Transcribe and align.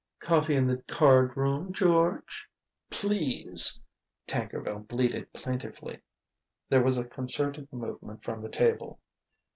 "Coffee 0.19 0.55
in 0.55 0.65
the 0.65 0.77
card 0.81 1.37
room, 1.37 1.71
George?" 1.73 2.49
"Please!" 2.89 3.83
Tankerville 4.27 4.87
bleated 4.87 5.31
plaintively. 5.31 6.01
There 6.69 6.81
was 6.81 6.97
a 6.97 7.05
concerted 7.05 7.71
movement 7.71 8.23
from 8.23 8.41
the 8.41 8.49
table. 8.49 8.99